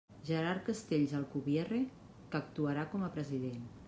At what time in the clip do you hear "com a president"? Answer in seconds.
2.95-3.61